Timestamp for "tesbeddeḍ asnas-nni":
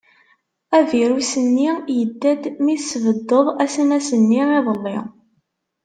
2.77-4.43